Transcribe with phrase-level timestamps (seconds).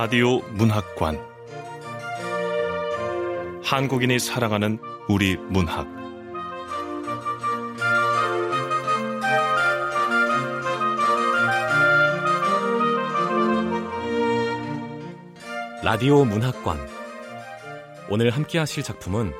[0.00, 1.18] 라디오 문학관.
[3.64, 4.78] 한국인이 사랑하는
[5.08, 5.88] 우리 문학.
[15.82, 16.78] 라디오 문학관.
[18.08, 19.32] 오늘 함께 하실 작품은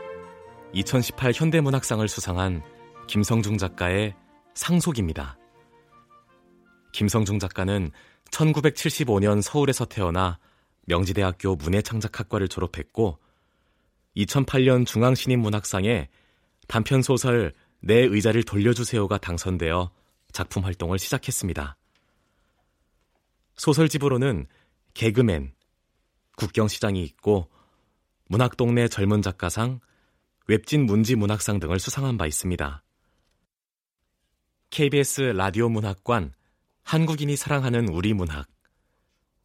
[0.72, 2.64] 2018 현대문학상을 수상한
[3.06, 4.16] 김성중 작가의
[4.54, 5.38] 상속입니다.
[6.90, 7.92] 김성중 작가는
[8.32, 10.40] 1975년 서울에서 태어나
[10.88, 13.18] 명지대학교 문예창작학과를 졸업했고
[14.16, 16.08] 2008년 중앙신인문학상에
[16.66, 19.90] 단편 소설 내 의자를 돌려주세요가 당선되어
[20.32, 21.76] 작품 활동을 시작했습니다.
[23.56, 24.46] 소설집으로는
[24.94, 25.52] 개그맨,
[26.36, 27.48] 국경시장이 있고
[28.26, 29.80] 문학동네 젊은 작가상,
[30.46, 32.82] 웹진 문지 문학상 등을 수상한 바 있습니다.
[34.70, 36.32] KBS 라디오 문학관
[36.82, 38.48] 한국인이 사랑하는 우리 문학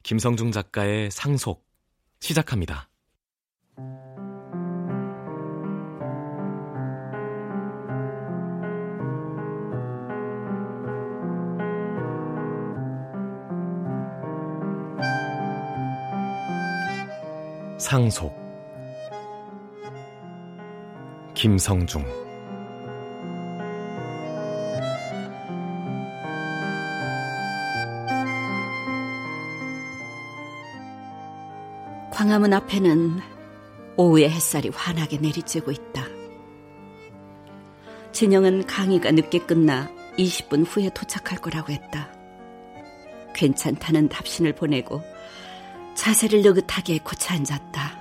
[0.04, 1.66] 김성중 작가의 상속
[2.20, 2.90] 시작합니다.
[17.78, 18.36] 상속
[21.34, 22.33] 김성중
[32.24, 33.20] 광화문 앞에는
[33.98, 36.08] 오후의 햇살이 환하게 내리쬐고 있다.
[38.14, 42.10] 진영은 강의가 늦게 끝나 20분 후에 도착할 거라고 했다.
[43.36, 45.02] 괜찮다는 답신을 보내고
[45.96, 48.00] 자세를 느긋하게 고쳐 앉았다.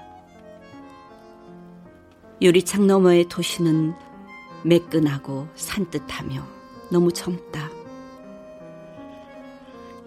[2.41, 3.93] 유리창 너머의 도시는
[4.63, 6.47] 매끈하고 산뜻하며
[6.93, 7.69] 너무 젊다.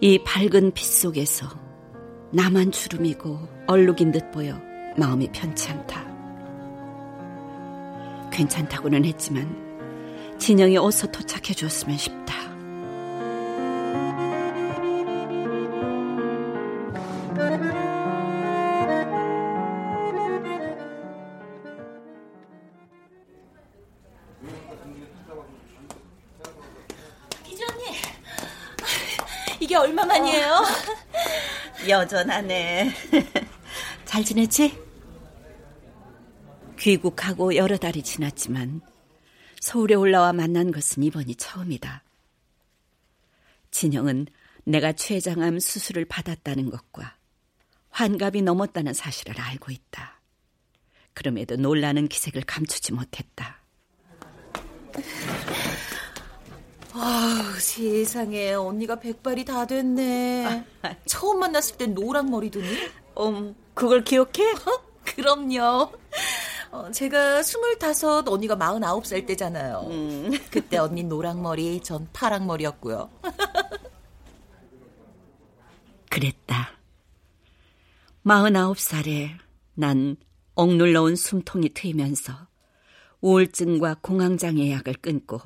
[0.00, 1.65] 이 밝은 빛 속에서
[2.30, 4.60] 나만 주름이고 얼룩인 듯 보여
[4.96, 6.04] 마음이 편치 않다.
[8.30, 9.48] 괜찮다고는 했지만
[10.38, 12.45] 진영이 어서 도착해 줬으면 싶다.
[31.96, 32.92] 여전하네.
[34.04, 34.78] 잘 지냈지?
[36.78, 38.82] 귀국하고 여러 달이 지났지만
[39.60, 42.02] 서울에 올라와 만난 것은 이번이 처음이다.
[43.70, 44.26] 진영은
[44.64, 47.16] 내가 췌장암 수술을 받았다는 것과
[47.90, 50.20] 환갑이 넘었다는 사실을 알고 있다.
[51.14, 53.65] 그럼에도 놀라는 기색을 감추지 못했다.
[56.98, 60.64] 아 세상에 언니가 백발이 다 됐네.
[61.04, 62.66] 처음 만났을 땐 노랑 머리더니.
[63.20, 64.54] 음, 그걸 기억해?
[65.04, 65.92] 그럼요.
[66.70, 69.88] 어, 제가 스물다섯, 언니가 마흔아홉 살 때잖아요.
[69.90, 70.30] 음.
[70.50, 73.10] 그때 언니 노랑머리, 전 파랑머리였고요.
[76.10, 76.70] 그랬다.
[78.22, 79.36] 마흔아홉 살에
[79.74, 80.16] 난
[80.54, 82.32] 억눌러온 숨통이 트이면서
[83.20, 85.42] 우울증과 공황장애 약을 끊고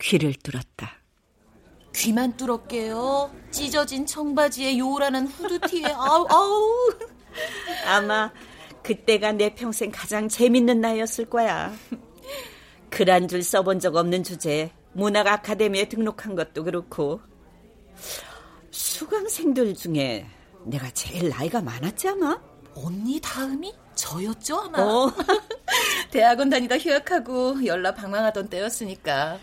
[0.00, 0.92] 귀를 뚫었다.
[1.94, 3.34] 귀만 뚫었게요.
[3.50, 6.90] 찢어진 청바지에 요란한 후드티에 아우 아우.
[7.86, 8.30] 아마
[8.82, 11.72] 그때가 내 평생 가장 재밌는 나이였을 거야.
[12.90, 17.20] 글 한 줄 써본 적 없는 주제에 문학 아카데미에 등록한 것도 그렇고
[18.70, 20.26] 수강생들 중에
[20.64, 22.40] 내가 제일 나이가 많았지 않아?
[22.74, 24.78] 언니 다음이 저였죠 아마.
[24.82, 25.12] 어.
[26.10, 29.38] 대학원 다니다 휴학하고 연락 방황하던 때였으니까.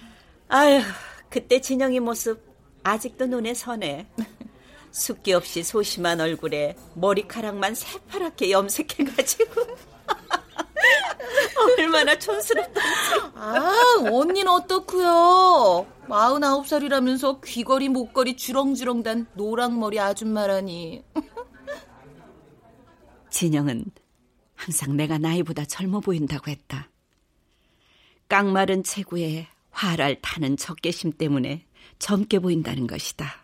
[0.47, 0.81] 아휴,
[1.29, 2.41] 그때 진영이 모습
[2.83, 4.07] 아직도 눈에 선해.
[4.91, 9.61] 숫기 없이 소심한 얼굴에 머리카락만 새파랗게 염색해가지고.
[11.77, 12.81] 얼마나 촌스럽다.
[13.35, 13.73] 아,
[14.11, 15.85] 언니는 어떻고요?
[16.07, 21.03] 49살이라면서 귀걸이, 목걸이 주렁주렁 단 노랑머리 아줌마라니.
[23.29, 23.85] 진영은
[24.55, 26.89] 항상 내가 나이보다 젊어 보인다고 했다.
[28.29, 31.65] 깡마른 체구에 화를 타는 적개심 때문에
[31.99, 33.43] 젊게 보인다는 것이다.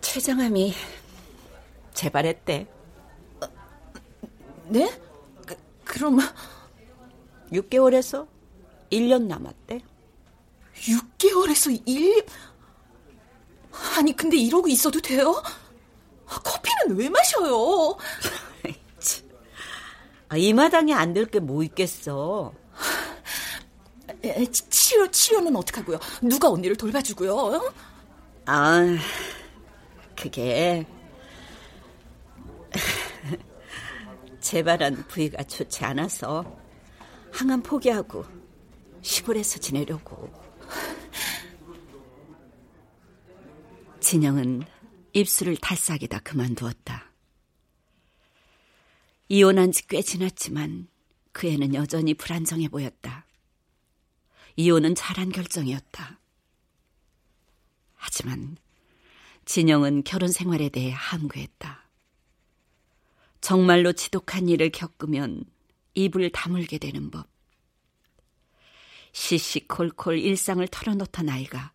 [0.00, 0.72] 최정함이
[1.94, 2.66] 재발했대.
[4.68, 5.00] 네?
[5.46, 6.18] 그, 그럼
[7.52, 8.28] 6개월에서
[8.90, 9.80] 1년 남았대.
[10.74, 12.24] 6개월에서 1?
[13.96, 15.42] 아니 근데 이러고 있어도 돼요?
[16.26, 17.96] 커피는 왜 마셔요?
[20.28, 22.52] 아, 이 마당에 안 될 게 뭐 있겠어.
[24.22, 25.98] 에, 치료, 치료는 어떡하고요?
[26.22, 27.34] 누가 언니를 돌봐주고요?
[27.34, 27.60] 어?
[28.46, 28.80] 아,
[30.16, 30.86] 그게
[34.40, 36.44] 재발한 부위가 좋지 않아서
[37.32, 38.24] 항암 포기하고
[39.02, 40.30] 시골에서 지내려고.
[44.00, 44.62] 진영은
[45.12, 47.10] 입술을 탈싹이다 그만두었다.
[49.28, 50.88] 이혼한 지 꽤 지났지만
[51.32, 53.26] 그 애는 여전히 불안정해 보였다.
[54.56, 56.18] 이혼은 잘한 결정이었다.
[57.94, 58.56] 하지만
[59.44, 61.84] 진영은 결혼 생활에 대해 함구했다.
[63.40, 65.44] 정말로 지독한 일을 겪으면
[65.94, 67.28] 입을 다물게 되는 법.
[69.12, 71.72] 시시콜콜 일상을 털어놓던 아이가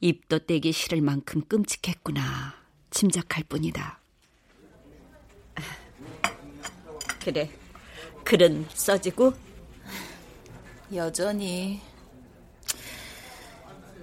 [0.00, 2.54] 입도 떼기 싫을 만큼 끔찍했구나
[2.90, 3.98] 짐작할 뿐이다.
[7.22, 7.50] 그래,
[8.24, 9.34] 글은 써지고
[10.94, 11.80] 여전히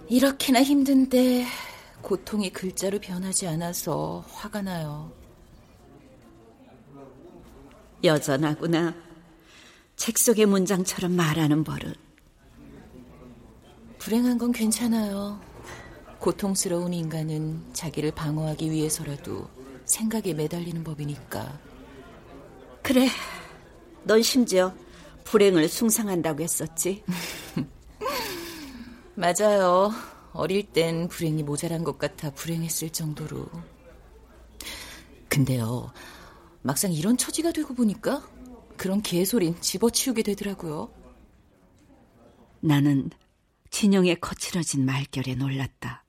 [0.08, 1.46] 이렇게나 힘든데
[2.02, 5.12] 고통이 글자로 변하지 않아서 화가 나요.
[8.04, 8.96] 여전하구나.
[9.96, 11.98] 책 속의 문장처럼 말하는 버릇.
[13.98, 15.42] 불행한 건 괜찮아요.
[16.20, 19.48] 고통스러운 인간은 자기를 방어하기 위해서라도
[19.86, 21.60] 생각에 매달리는 법이니까.
[22.82, 23.08] 그래.
[24.04, 24.74] 넌 심지어
[25.26, 27.04] 불행을 숭상한다고 했었지.
[29.16, 29.92] 맞아요.
[30.34, 33.50] 어릴 땐 불행이 모자란 것 같아 불행했을 정도로.
[35.28, 35.92] 근데요,
[36.62, 38.28] 막상 이런 처지가 되고 보니까
[38.78, 40.90] 그런 개소린 집어치우게 되더라고요.
[42.60, 43.10] 나는
[43.70, 46.04] 진영의 거칠어진 말결에 놀랐다.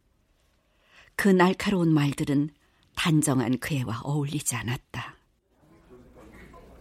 [1.19, 2.51] 그 날카로운 말들은
[2.95, 5.17] 단정한 그 애와 어울리지 않았다.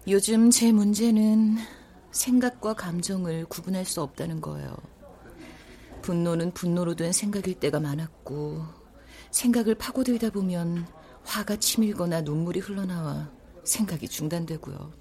[0.08, 1.58] 요즘 제 문제는
[2.12, 4.78] 생각과 감정을 구분할 수 없다는 거예요.
[6.04, 8.64] 분노는 분노로 된 생각일 때가 많았고,
[9.32, 10.88] 생각을 파고들다 보면
[11.24, 13.32] 화가 치밀거나 눈물이 흘러나와
[13.64, 14.94] 생각이 중단되고요.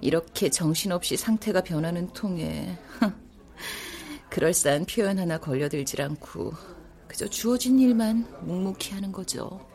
[0.00, 2.76] 이렇게 정신없이 상태가 변하는 통에
[4.30, 6.79] 그럴싸한 표현 하나 걸려들질 않고
[7.10, 9.68] 그저 주어진 일만 묵묵히 하는 거죠.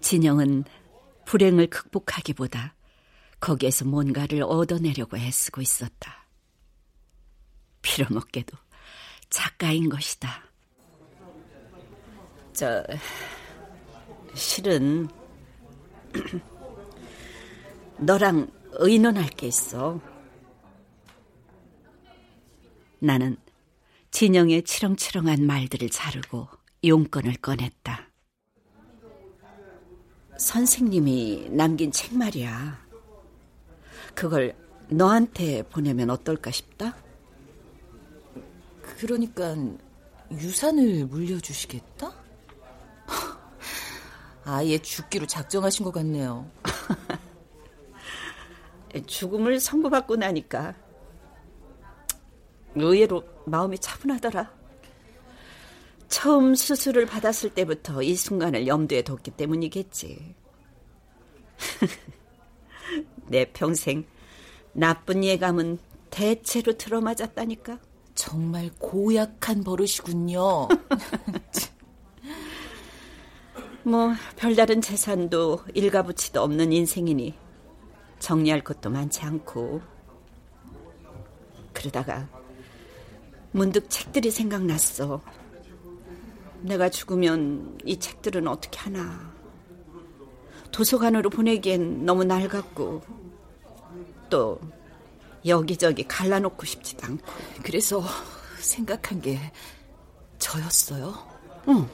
[0.00, 0.64] 진영은
[1.26, 2.74] 불행을 극복하기보다
[3.40, 6.26] 거기에서 뭔가를 얻어내려고 애쓰고 있었다.
[7.82, 8.56] 빌어먹게도
[9.28, 10.44] 작가인 것이다.
[12.54, 12.82] 저,
[14.34, 15.08] 실은,
[18.00, 20.00] 너랑 의논할 게 있어.
[22.98, 23.36] 나는
[24.10, 26.48] 진영의 치렁치렁한 말들을 자르고
[26.84, 28.10] 용건을 꺼냈다.
[30.36, 32.78] 선생님이 남긴 책 말이야.
[34.14, 34.56] 그걸
[34.88, 36.96] 너한테 보내면 어떨까 싶다?
[38.82, 39.54] 그러니까
[40.32, 42.12] 유산을 물려주시겠다?
[44.44, 46.50] 아예 죽기로 작정하신 것 같네요.
[49.06, 50.74] 죽음을 선고받고 나니까
[52.74, 54.50] 의외로 마음이 차분하더라.
[56.08, 60.34] 처음 수술을 받았을 때부터 이 순간을 염두에 뒀기 때문이겠지.
[63.28, 64.04] 내 평생
[64.72, 65.78] 나쁜 예감은
[66.10, 67.78] 대체로 들어맞았다니까.
[68.14, 70.68] 정말 고약한 버릇이군요.
[73.82, 77.34] 뭐 별다른 재산도 일가부치도 없는 인생이니
[78.18, 79.80] 정리할 것도 많지 않고
[81.72, 82.28] 그러다가
[83.52, 85.20] 문득 책들이 생각났어.
[86.62, 89.32] 내가 죽으면 이 책들은 어떻게 하나.
[90.70, 93.02] 도서관으로 보내기엔 너무 낡았고
[94.28, 94.60] 또
[95.46, 97.26] 여기저기 갈라놓고 싶지도 않고.
[97.62, 98.02] 그래서
[98.58, 99.38] 생각한 게
[100.38, 101.14] 저였어요?
[101.68, 101.88] 응.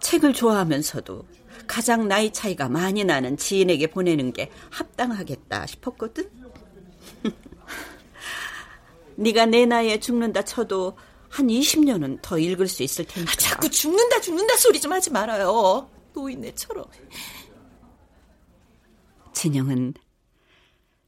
[0.00, 1.24] 책을 좋아하면서도
[1.66, 6.28] 가장 나이 차이가 많이 나는 지인에게 보내는 게 합당하겠다 싶었거든.
[9.16, 10.96] 네가 내 나이에 죽는다 쳐도
[11.28, 13.32] 한 20년은 더 읽을 수 있을 테니까.
[13.32, 15.88] 아, 자꾸 죽는다 죽는다 소리 좀 하지 말아요.
[16.14, 16.84] 노인네처럼.
[19.32, 19.94] 진영은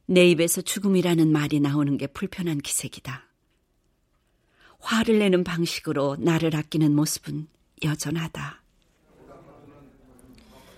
[0.07, 3.23] 내 입에서 죽음이라는 말이 나오는 게 불편한 기색이다.
[4.79, 7.47] 화를 내는 방식으로 나를 아끼는 모습은
[7.83, 8.61] 여전하다.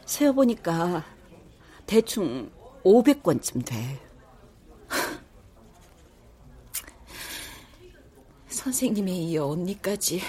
[0.05, 1.05] 세어보니까
[1.86, 2.50] 대충
[2.84, 4.07] 500권쯤 돼.
[8.58, 10.20] 선생님에 이어 언니까지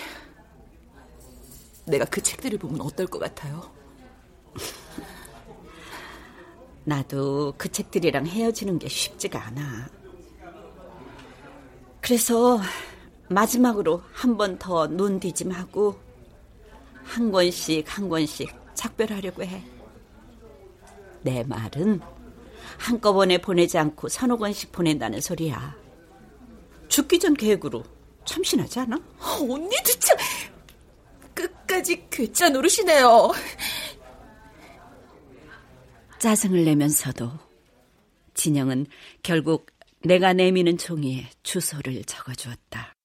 [1.87, 3.73] 내가 그 책들을 보면 어떨 것 같아요?
[6.85, 9.89] 나도 그 책들이랑 헤어지는 게 쉽지가 않아.
[12.01, 12.61] 그래서
[13.31, 15.99] 마지막으로 한 번 더 논뒤짐하고
[17.05, 19.63] 한 권씩 한 권씩 작별하려고 해.
[21.23, 22.01] 내 말은
[22.79, 25.75] 한꺼번에 보내지 않고 서너 권씩 보낸다는 소리야.
[26.89, 27.85] 죽기 전 계획으로
[28.29, 28.97] 참신하지 않아?
[28.97, 30.17] 어, 언니도 참
[31.35, 33.33] 끝까지 괴짜 노릇이네요.
[36.19, 37.31] 짜증을 내면서도
[38.35, 38.87] 진영은
[39.23, 39.67] 결국
[40.05, 42.98] 내가 내미는 종이에 주소를 적어주었다.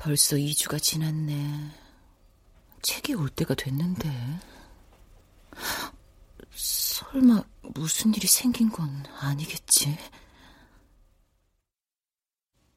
[0.00, 1.72] 벌써 2주가 지났네.
[2.80, 4.08] 책이 올 때가 됐는데.
[6.54, 9.98] 설마 무슨 일이 생긴 건 아니겠지?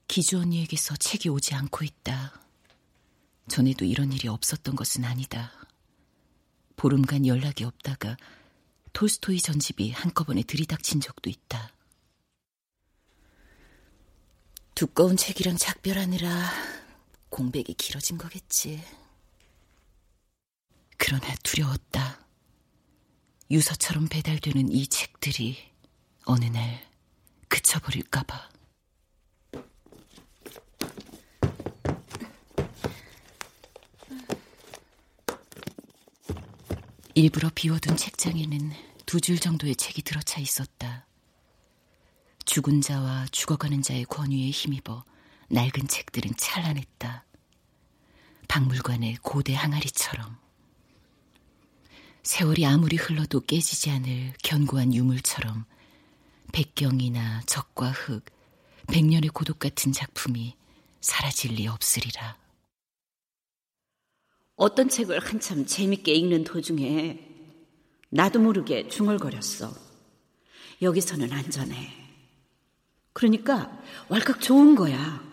[0.09, 2.41] 기주 언니에게서 책이 오지 않고 있다.
[3.47, 5.53] 전에도 이런 일이 없었던 것은 아니다.
[6.75, 8.17] 보름간 연락이 없다가
[8.91, 11.71] 톨스토이 전집이 한꺼번에 들이닥친 적도 있다.
[14.75, 16.82] 두꺼운 책이랑 작별하느라
[17.33, 18.79] 공백이 길어진 거겠지.
[20.97, 22.19] 그러나 두려웠다.
[23.49, 25.57] 유서처럼 배달되는 이 책들이
[26.25, 26.87] 어느 날
[27.47, 28.49] 그쳐버릴까봐.
[37.15, 38.71] 일부러 비워둔 책장에는
[39.07, 41.07] 두 줄 정도의 책이 들어차 있었다.
[42.45, 45.03] 죽은 자와 죽어가는 자의 권위에 힘입어
[45.49, 47.25] 낡은 책들은 찬란했다.
[48.47, 50.37] 박물관의 고대 항아리처럼.
[52.23, 55.65] 세월이 아무리 흘러도 깨지지 않을 견고한 유물처럼
[56.53, 58.23] 백경이나 적과 흙,
[58.87, 60.55] 백년의 고독 같은 작품이
[61.01, 62.37] 사라질 리 없으리라.
[64.55, 67.27] 어떤 책을 한참 재밌게 읽는 도중에
[68.09, 69.73] 나도 모르게 중얼거렸어.
[70.81, 71.91] 여기서는 안전해.
[73.13, 75.32] 그러니까 왈칵 좋은 거야.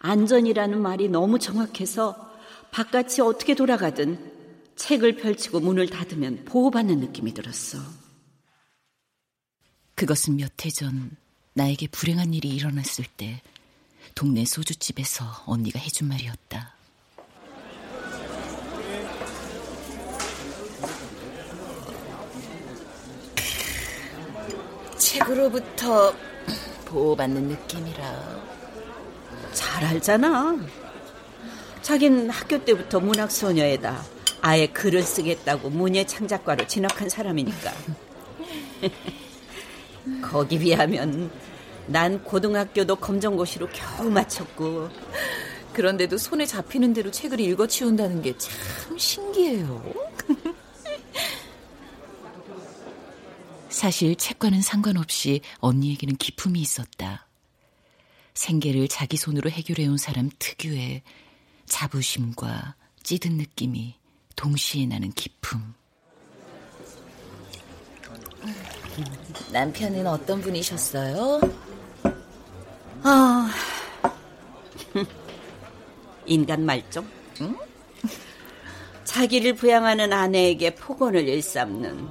[0.00, 2.30] 안전이라는 말이 너무 정확해서
[2.72, 4.32] 바깥이 어떻게 돌아가든
[4.76, 7.78] 책을 펼치고 문을 닫으면 보호받는 느낌이 들었어.
[9.94, 11.10] 그것은 몇 해 전
[11.52, 13.42] 나에게 불행한 일이 일어났을 때
[14.14, 16.74] 동네 소주집에서 언니가 해준 말이었다.
[24.98, 26.14] 책으로부터
[26.86, 28.49] 보호받는 느낌이라.
[29.52, 30.56] 잘 알잖아.
[31.82, 34.02] 자긴 학교 때부터 문학소녀에다
[34.42, 37.72] 아예 글을 쓰겠다고 문예 창작과로 진학한 사람이니까.
[40.22, 41.30] 거기 비하면
[41.86, 44.88] 난 고등학교도 검정고시로 겨우 마쳤고
[45.72, 49.82] 그런데도 손에 잡히는 대로 책을 읽어치운다는 게 참 신기해요.
[53.68, 57.26] 사실 책과는 상관없이 언니에게는 기품이 있었다.
[58.34, 61.02] 생계를 자기 손으로 해결해온 사람 특유의
[61.66, 63.94] 자부심과 찌든 느낌이
[64.36, 65.74] 동시에 나는 기품.
[69.52, 71.40] 남편은 어떤 분이셨어요?
[73.02, 73.50] 아,
[76.26, 77.06] 인간 말종?
[77.40, 77.56] 응?
[79.04, 82.08] 자기를 부양하는 아내에게 폭언을 일삼는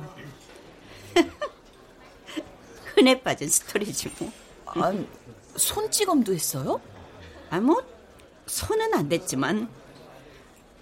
[2.96, 4.32] 흔해 빠진 스토리지 뭐.
[4.66, 4.94] 아,
[5.56, 6.82] 손찌검도 했어요?
[7.50, 7.82] 아, 뭐
[8.46, 9.70] 손은 안 댔지만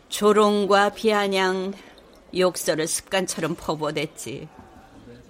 [0.09, 1.73] 조롱과 비아냥
[2.35, 4.47] 욕설을 습관처럼 퍼부어댔지.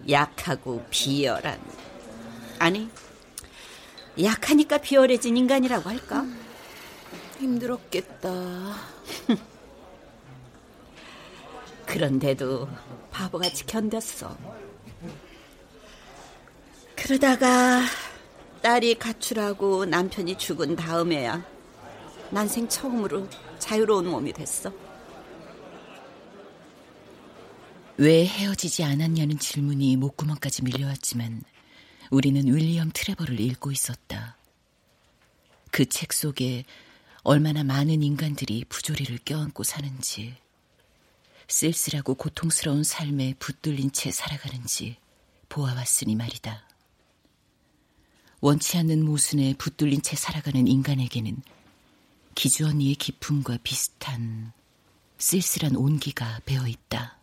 [0.09, 1.59] 약하고 비열한.
[2.59, 2.89] 아니,
[4.21, 6.21] 약하니까 비열해진 인간이라고 할까?
[6.21, 6.39] 음,
[7.39, 8.75] 힘들었겠다.
[11.85, 12.67] 그런데도
[13.11, 14.35] 바보같이 견뎠어.
[16.95, 17.81] 그러다가
[18.67, 21.41] 딸이 가출하고 남편이 죽은 다음에야
[22.31, 24.73] 난생 처음으로 자유로운 몸이 됐어.
[27.95, 31.43] 왜 헤어지지 않았냐는 질문이 목구멍까지 밀려왔지만
[32.11, 34.35] 우리는 윌리엄 트레버를 읽고 있었다.
[35.71, 36.65] 그 책 속에
[37.23, 40.35] 얼마나 많은 인간들이 부조리를 껴안고 사는지,
[41.47, 44.97] 쓸쓸하고 고통스러운 삶에 붙들린 채 살아가는지
[45.47, 46.66] 보아왔으니 말이다.
[48.39, 51.41] 원치 않는 모순에 붙들린 채 살아가는 인간에게는
[52.35, 54.51] 기주 언니의 기품과 비슷한
[55.17, 57.17] 쓸쓸한 온기가 배어 있다.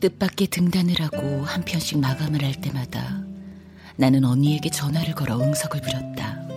[0.00, 3.22] 뜻밖의 등단을 하고 한 편씩 마감을 할 때마다
[3.96, 6.49] 나는 언니에게 전화를 걸어 응석을 부렸다.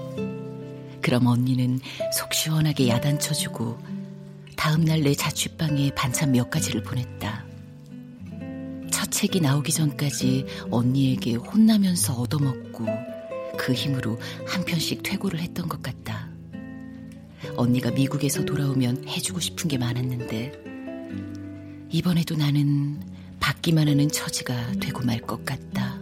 [1.04, 1.80] 그럼 언니는
[2.14, 3.78] 속 시원하게 야단쳐주고
[4.56, 7.46] 다음날 내 자취방에 반찬 몇 가지를 보냈다.
[8.90, 12.86] 첫 책이 나오기 전까지 언니에게 혼나면서 얻어먹고
[13.58, 14.18] 그 힘으로
[14.48, 16.30] 한 편씩 퇴고를 했던 것 같다.
[17.58, 20.54] 언니가 미국에서 돌아오면 해주고 싶은 게 많았는데
[21.90, 23.02] 이번에도 나는
[23.42, 25.93] 받기만 하는 처지가 되고 말 것 같다.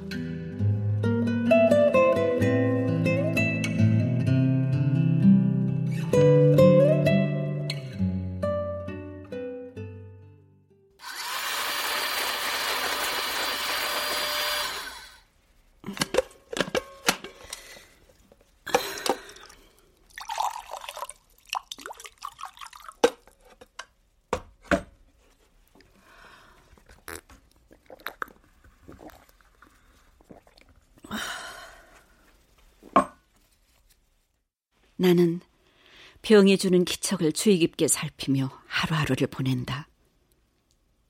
[36.31, 39.89] 병이 주는 기척을 주의 깊게 살피며 하루하루를 보낸다.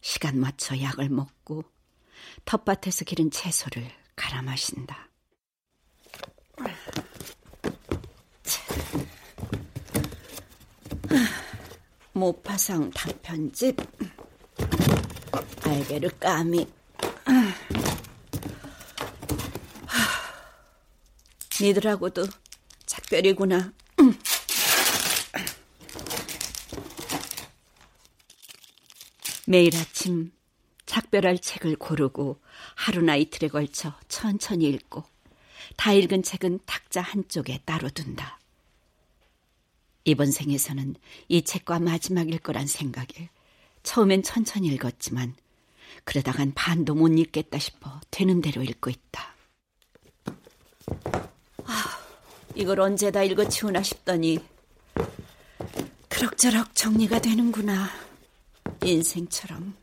[0.02, 1.64] 시간 맞춰 약을 먹고
[2.44, 5.12] 텃밭에서 기른 채소를 갈아 마신다.
[12.14, 13.78] 모파상 단편집,
[15.62, 16.68] 알베르 까미.
[21.62, 22.26] 니들하고도
[22.88, 23.72] 작별이구나.
[29.52, 30.32] 매일 아침
[30.86, 32.40] 작별할 책을 고르고
[32.74, 35.04] 하루나 이틀에 걸쳐 천천히 읽고
[35.76, 38.40] 다 읽은 책은 탁자 한쪽에 따로 둔다.
[40.06, 40.96] 이번 생에서는
[41.28, 43.30] 이 책과 마지막일 거란 생각에
[43.84, 45.36] 처음엔 천천히 읽었지만
[46.06, 49.36] 그러다간 반도 못 읽겠다 싶어 되는 대로 읽고 있다.
[51.66, 52.00] 아,
[52.56, 54.40] 이걸 언제 다 읽어치우나 싶더니
[56.08, 58.11] 그럭저럭 정리가 되는구나.
[58.84, 59.74] 인생처럼.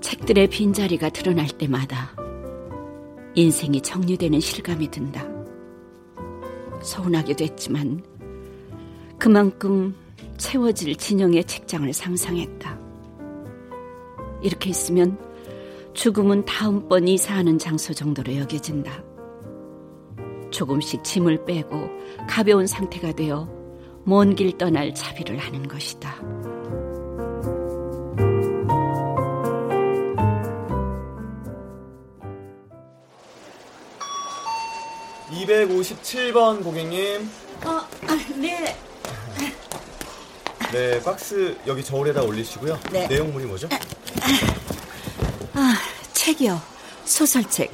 [0.00, 2.14] 책들의 빈자리가 드러날 때마다
[3.34, 5.26] 인생이 정리되는 실감이 든다.
[6.80, 8.02] 서운하기도 했지만
[9.18, 9.94] 그만큼
[10.36, 12.83] 채워질 진영의 책장을 상상했다.
[14.44, 15.18] 이렇게 있으면
[15.94, 19.02] 죽음은 다음번 이사하는 장소 정도로 여겨진다.
[20.50, 21.88] 조금씩 짐을 빼고
[22.28, 23.48] 가벼운 상태가 되어
[24.04, 26.14] 먼 길 떠날 차비를 하는 것이다.
[35.30, 37.28] 257번 고객님.
[37.64, 38.76] 어, 아, 네.
[40.72, 42.78] 네, 박스 여기 저울에다 올리시고요.
[42.92, 43.06] 네.
[43.06, 43.68] 내용물이 뭐죠?
[45.54, 45.76] 아,
[46.12, 46.60] 책이요.
[47.04, 47.70] 소설책.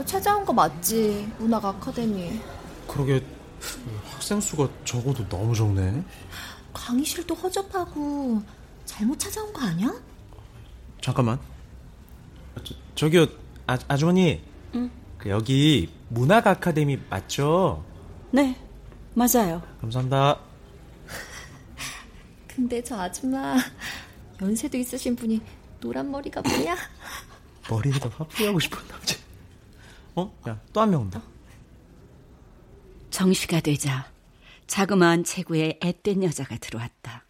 [0.00, 1.30] 바로 찾아온 거 맞지?
[1.38, 2.40] 문학 아카데미.
[2.88, 3.22] 그러게
[4.10, 6.02] 학생 수가 적어도 너무 적네.
[6.72, 8.42] 강의실도 허접하고
[8.86, 9.92] 잘못 찾아온 거 아니야?
[11.02, 11.38] 잠깐만.
[12.64, 13.26] 저, 저기요
[13.66, 14.42] 아, 아주머니.
[14.74, 14.90] 응.
[15.18, 17.84] 그 여기 문학 아카데미 맞죠?
[18.30, 18.56] 네,
[19.12, 19.60] 맞아요.
[19.82, 20.38] 감사합니다.
[22.48, 23.56] 근데 저 아줌마
[24.40, 25.42] 연세도 있으신 분이
[25.80, 26.74] 노란 머리가 뭐야?
[27.68, 29.29] 머리에다 화풀이하고 싶은 남자.
[30.20, 30.38] 어?
[30.48, 31.22] 야, 또 한 명 온다.
[33.10, 34.10] 정시가 되자
[34.66, 37.24] 자그마한 체구에 앳된 여자가 들어왔다.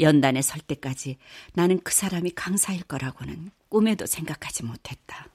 [0.00, 1.18] 연단에 설 때까지
[1.54, 5.28] 나는 그 사람이 강사일 거라고는 꿈에도 생각하지 못했다.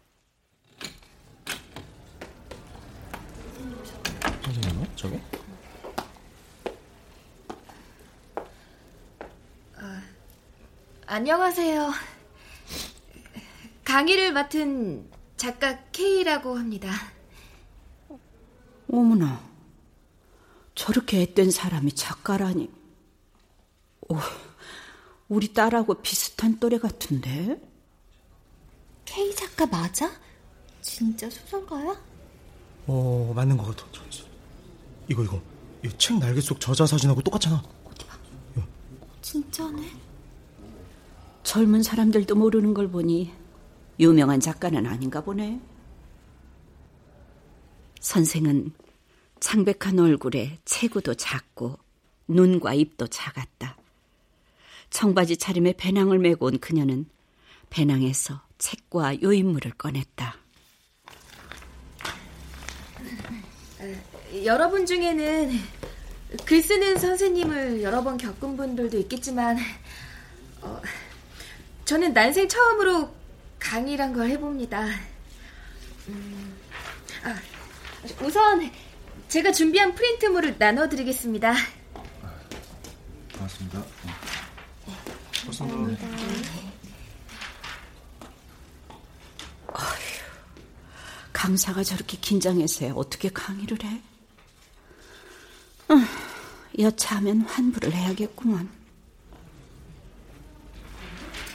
[4.43, 5.21] 선생님은 저게?
[11.05, 11.91] 안녕하세요.
[13.83, 15.09] 강의를 맡은
[15.43, 16.89] 작가 K라고 합니다.
[18.89, 19.43] 어머나,
[20.73, 22.71] 저렇게 앳된 사람이 작가라니.
[24.07, 24.15] 오,
[25.27, 27.61] 우리 딸하고 비슷한 또래 같은데?
[29.03, 30.09] K 작가 맞아?
[30.81, 32.01] 진짜 소설가야?
[32.87, 33.85] 어, 맞는 것 같아.
[35.09, 35.41] 이거, 이거.
[35.83, 37.61] 이책 날개 속 저자 사진하고 똑같잖아.
[37.83, 38.17] 어디 봐.
[39.21, 39.91] 진짜네.
[41.43, 43.42] 젊은 사람들도 모르는 걸 보니
[43.99, 45.59] 유명한 작가는 아닌가 보네.
[47.99, 48.73] 선생은
[49.39, 51.77] 창백한 얼굴에 체구도 작고
[52.27, 53.77] 눈과 입도 작았다.
[54.89, 57.05] 청바지 차림에 배낭을 메고 온 그녀는
[57.69, 60.37] 배낭에서 책과 요인물을 꺼냈다.
[64.45, 65.51] 여러분 중에는
[66.45, 69.57] 글 쓰는 선생님을 여러 번 겪은 분들도 있겠지만
[70.61, 70.81] 어,
[71.85, 73.13] 저는 난생 처음으로
[73.63, 74.85] 강의란 걸 해봅니다.
[76.09, 76.57] 음,
[77.23, 77.33] 아,
[78.21, 78.69] 우선
[79.29, 81.53] 제가 준비한 프린트물을 나눠드리겠습니다.
[83.33, 83.83] 고맙습니다.
[85.45, 86.07] 감사합니다.
[91.31, 94.01] 강사가 저렇게 긴장해서 어떻게 강의를 해?
[95.89, 95.95] 어,
[96.79, 98.69] 여차하면 환불을 해야겠구만.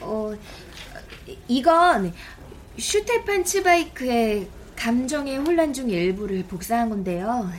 [0.00, 0.36] 어,
[1.48, 2.12] 이건
[2.78, 7.50] 슈테판 츠바이크의 감정의 혼란 중 일부를 복사한 건데요.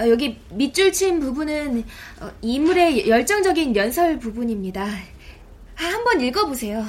[0.00, 1.84] 어, 여기 밑줄 친 부분은
[2.20, 4.86] 어, 인물의 열정적인 연설 부분입니다.
[5.74, 6.84] 한번 읽어보세요.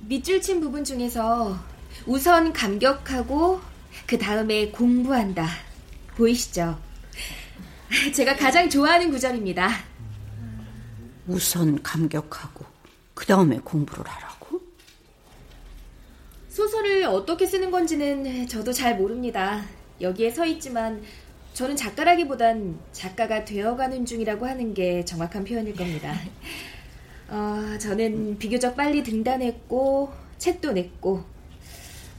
[0.00, 1.58] 밑줄 친 부분 중에서
[2.06, 3.60] 우선 감격하고
[4.06, 5.46] 그 다음에 공부한다.
[6.16, 6.78] 보이시죠?
[8.14, 9.87] 제가 가장 좋아하는 구절입니다.
[11.28, 12.64] 우선 감격하고
[13.12, 14.60] 그 다음에 공부를 하라고?
[16.48, 19.62] 소설을 어떻게 쓰는 건지는 저도 잘 모릅니다.
[20.00, 21.02] 여기에 서 있지만
[21.52, 26.14] 저는 작가라기보단 작가가 되어가는 중이라고 하는 게 정확한 표현일 겁니다.
[27.28, 31.24] 어, 저는 비교적 빨리 등단했고 책도 냈고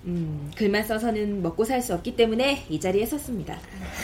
[0.05, 3.59] 음, 글만 써서는 먹고 살 수 없기 때문에 이 자리에 섰습니다.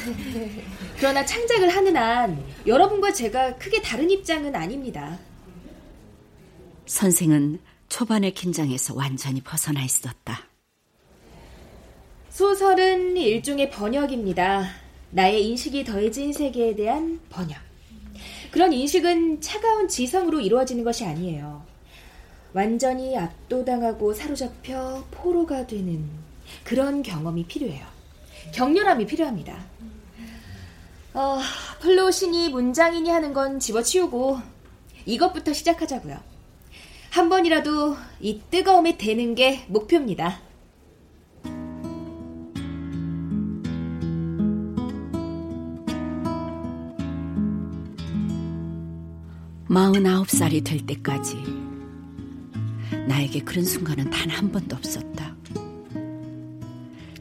[0.97, 5.19] 그러나 창작을 하는 한 여러분과 제가 크게 다른 입장은 아닙니다.
[6.85, 10.47] 선생은 초반의 긴장에서 완전히 벗어나 있었다.
[12.29, 14.67] 소설은 일종의 번역입니다.
[15.11, 17.57] 나의 인식이 더해진 세계에 대한 번역.
[18.51, 21.65] 그런 인식은 차가운 지성으로 이루어지는 것이 아니에요.
[22.55, 26.09] 완전히 압도당하고 사로잡혀 포로가 되는
[26.63, 27.85] 그런 경험이 필요해요.
[28.53, 29.57] 격렬함이 필요합니다.
[31.13, 31.37] 어,
[31.81, 34.39] 플로신이 문장이니 하는 건 집어치우고
[35.05, 36.17] 이것부터 시작하자고요.
[37.09, 40.39] 한 번이라도 이 뜨거움에 대는 게 목표입니다.
[49.67, 51.64] 49살이 될 때까지
[53.07, 55.35] 나에게 그런 순간은 단 한 번도 없었다.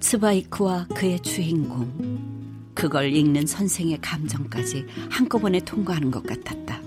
[0.01, 6.83] 스바이크와 그의 주인공, 그걸 읽는 선생의 감정까지 한꺼번에 통과하는 것 같았다.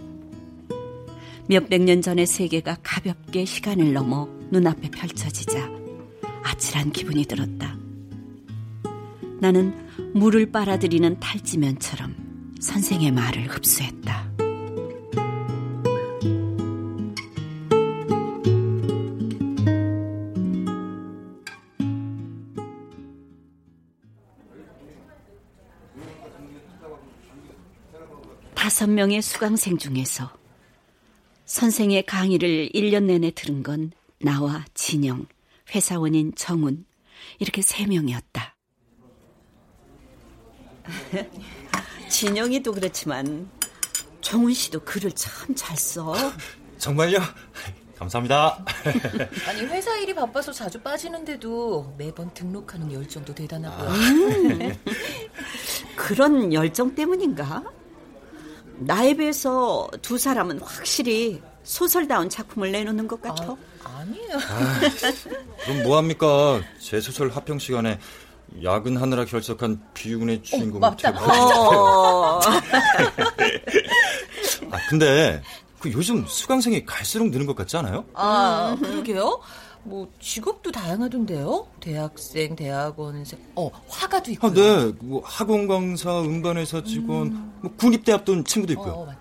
[1.47, 5.69] 몇백 년 전의 세계가 가볍게 시간을 넘어 눈앞에 펼쳐지자
[6.43, 7.77] 아찔한 기분이 들었다.
[9.39, 9.73] 나는
[10.13, 12.15] 물을 빨아들이는 탈지면처럼
[12.59, 14.26] 선생의 말을 흡수했다.
[28.97, 30.31] 명의 수강생 중에서
[31.45, 35.27] 선생의 강의를 1년 내내 들은 건 나와 진영,
[35.75, 36.83] 회사원인 정훈,
[37.37, 38.55] 이렇게 세 명이었다.
[42.09, 43.47] 진영이도 그렇지만
[44.21, 46.15] 정훈 씨도 글을 참 잘 써.
[46.79, 47.19] 정말요?
[47.99, 48.65] 감사합니다.
[49.45, 53.89] 아니 회사 일이 바빠서 자주 빠지는데도 매번 등록하는 열정도 대단하고요.
[53.89, 54.75] 음,
[55.95, 57.63] 그런 열정 때문인가?
[58.79, 63.55] 나에 비해서 두 사람은 확실히 소설다운 작품을 내놓는 것 같아.
[63.83, 64.79] 아, 니에요 아,
[65.65, 66.61] 그럼 뭐 합니까?
[66.79, 67.99] 제 소설 합평 시간에
[68.63, 70.77] 야근하느라 결석한 비유군의 주인공.
[70.83, 71.09] 어, 맞다.
[71.19, 72.39] 어.
[74.71, 75.41] 아, 근데
[75.79, 78.05] 그 요즘 수강생이 갈수록 느는 것 같지 않아요?
[78.13, 79.39] 아, 그러게요.
[79.83, 81.67] 뭐 직업도 다양하던데요.
[81.79, 84.47] 대학생, 대학원생, 어 화가도 있고.
[84.47, 84.91] 아, 네.
[84.99, 87.59] 뭐 학원 강사, 음반회사 직원, 음.
[87.61, 88.91] 뭐 군입대 앞둔 친구도 있고요.
[88.93, 89.15] 어,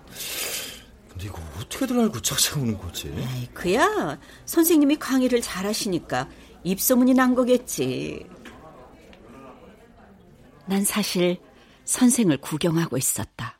[1.09, 3.07] 근데 이거 어떻게들 알고 찾아오는 거지?
[3.07, 6.29] 에이, 그야 선생님이 강의를 잘하시니까
[6.63, 8.25] 입소문이 난 거겠지.
[10.65, 11.37] 난 사실
[11.85, 13.57] 선생을 구경하고 있었다.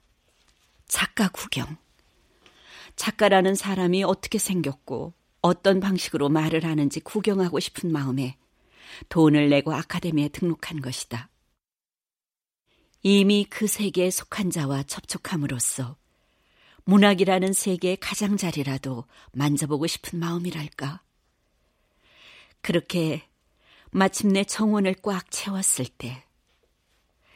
[0.87, 1.77] 작가 구경.
[2.97, 5.13] 작가라는 사람이 어떻게 생겼고
[5.47, 8.37] 어떤 방식으로 말을 하는지 구경하고 싶은 마음에
[9.09, 11.29] 돈을 내고 아카데미에 등록한 것이다.
[13.01, 15.95] 이미 그 세계에 속한 자와 접촉함으로써
[16.83, 21.01] 문학이라는 세계의 가장자리라도 만져보고 싶은 마음이랄까.
[22.61, 23.23] 그렇게
[23.91, 26.23] 마침내 정원을 꽉 채웠을 때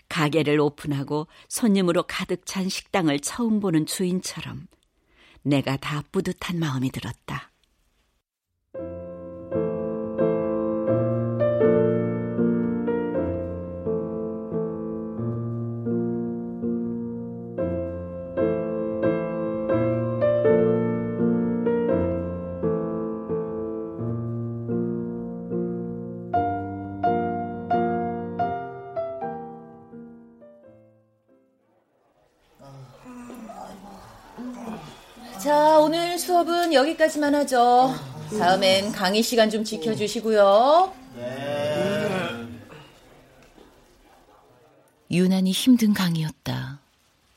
[0.09, 4.67] 가게를 오픈하고 손님으로 가득 찬 식당을 처음 보는 주인처럼
[5.43, 7.50] 내가 다 뿌듯한 마음이 들었다.
[36.41, 37.93] 수업은 여기까지만 하죠.
[38.39, 40.93] 다음엔 강의 시간 좀 지켜주시고요.
[41.15, 42.47] 네.
[45.11, 46.79] 유난히 힘든 강의였다.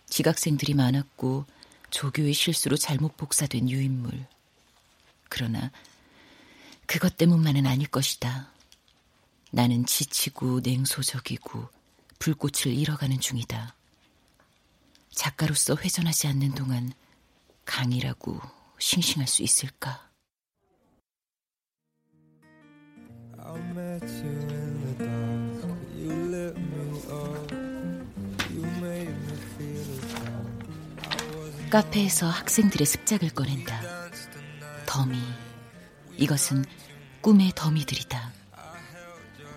[0.09, 1.45] 지각생들이 많았고
[1.91, 4.27] 조교의 실수로 잘못 복사된 유인물.
[5.29, 5.71] 그러나
[6.87, 8.49] 그것 때문만은 아닐 것이다.
[9.51, 11.69] 나는 지치고 냉소적이고
[12.19, 13.75] 불꽃을 잃어가는 중이다.
[15.11, 16.93] 작가로서 회전하지 않는 동안
[17.65, 20.11] 강이라고 싱싱할 수 있을까?
[31.71, 33.81] 카페에서 학생들의 습작을 꺼낸다.
[34.85, 35.19] 더미.
[36.19, 36.67] 이것은
[37.23, 38.33] 꿈의 더미들이다.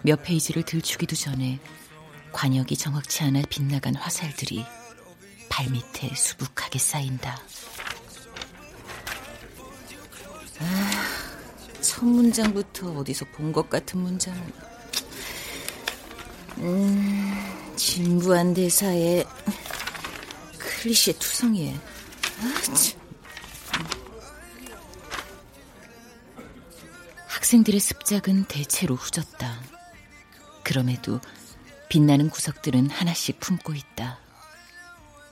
[0.04, 1.60] 몇 페이지를 들추기도 전에
[2.32, 4.66] 관역이 정확치 않아 빗나간 화살들이
[5.50, 7.42] 발밑에 수북하게 쌓인다.
[10.60, 10.92] 아,
[11.82, 14.54] 첫 문장부터 어디서 본 것 같은 문장은.
[16.60, 19.24] 음, 진부한 대사에
[20.58, 21.74] 클리셰 투성이에.
[21.76, 22.64] 아,
[27.28, 29.62] 학생들의 습작은 대체로 후졌다.
[30.64, 31.22] 그럼에도
[31.90, 34.20] 빛나는 구석들은 하나씩 품고 있다.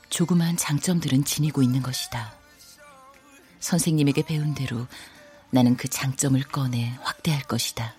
[0.10, 2.34] 조그마한 장점들은 지니고 있는 것이다.
[3.60, 4.88] 선생님에게 배운 대로
[5.56, 7.96] 나는 그 장점을 꺼내 확대할 것이다.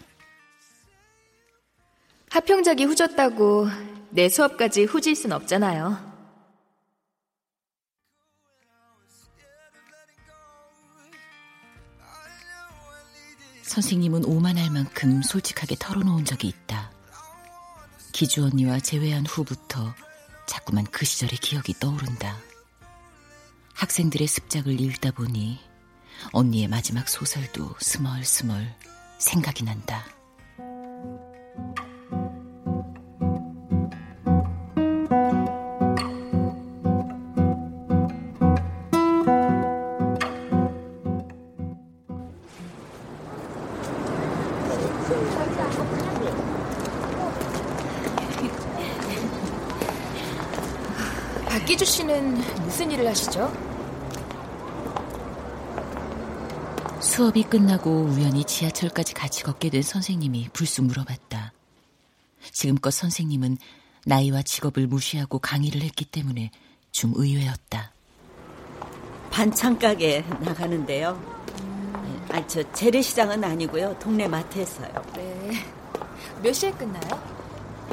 [2.29, 3.67] 합평작이 후졌다고
[4.11, 5.97] 내 수업까지 후질 순 없잖아요.
[13.63, 16.91] 선생님은 오만할 만큼 솔직하게 털어놓은 적이 있다.
[18.13, 19.95] 기주 언니와 재회한 후부터
[20.47, 22.37] 자꾸만 그 시절의 기억이 떠오른다.
[23.73, 25.66] 학생들의 습작을 읽다 보니
[26.33, 28.75] 언니의 마지막 소설도 스멀스멀
[29.19, 30.05] 생각이 난다.
[51.49, 53.66] 박기주 씨는 무슨 일을 하시죠?
[57.17, 61.55] 수업이 끝나고 우연히 지하철까지 같이 걷게 된 선생님이 불쑥 물어봤다.
[62.53, 63.57] 지금껏 선생님은
[64.05, 66.51] 나이와 직업을 무시하고 강의를 했기 때문에
[66.93, 67.91] 좀 의외였다.
[69.31, 71.19] 반찬 가게 나가는데요.
[72.33, 73.99] 아, 저 재래시장은 아니고요.
[73.99, 74.93] 동네 마트에서요.
[75.15, 75.53] 네.
[76.43, 77.09] 몇 시에 끝나요?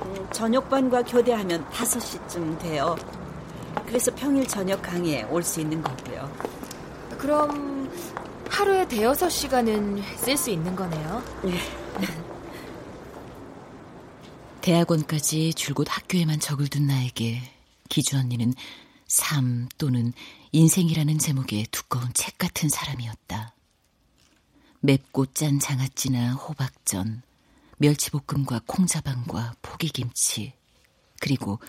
[0.03, 2.97] 음, 저녁반과 교대하면 5시쯤 돼요.
[3.87, 6.29] 그래서 평일 저녁 강의에 올 수 있는 거고요.
[7.17, 7.89] 그럼
[8.63, 11.21] 하루에 대여섯 시간은 쓸 수 있는 거네요.
[11.43, 11.59] 네.
[14.61, 17.41] 대학원까지 줄곧 학교에만 적을 둔 나에게
[17.89, 18.53] 기주 언니는
[19.05, 20.13] 삶 또는
[20.53, 23.53] 인생이라는 제목의 두꺼운 책 같은 사람이었다.
[24.79, 27.21] 맵고 짠 장아찌나 호박전,
[27.79, 30.53] 멸치볶음과 콩자반과 포기김치,
[31.19, 31.59] 그리고